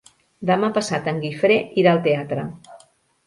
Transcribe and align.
Demà 0.49 0.69
passat 0.77 1.09
en 1.11 1.19
Guifré 1.25 1.57
irà 1.81 1.91
al 1.97 2.01
teatre. 2.09 2.47